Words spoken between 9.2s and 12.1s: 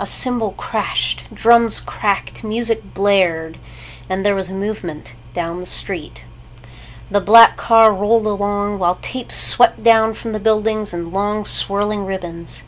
swept down from the buildings in long swirling